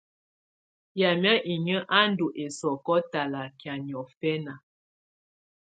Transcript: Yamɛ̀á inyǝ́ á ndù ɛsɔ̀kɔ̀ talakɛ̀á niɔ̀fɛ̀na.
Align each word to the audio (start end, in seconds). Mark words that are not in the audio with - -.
Yamɛ̀á 0.99 1.43
inyǝ́ 1.53 1.81
á 1.97 1.99
ndù 2.09 2.25
ɛsɔ̀kɔ̀ 2.43 2.99
talakɛ̀á 3.11 3.73
niɔ̀fɛ̀na. 3.85 4.53